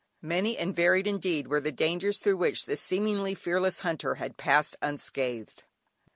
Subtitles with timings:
[0.23, 4.75] Many and varied indeed were the dangers through which this seemingly fearless hunter had passed
[4.81, 5.61] unscathed.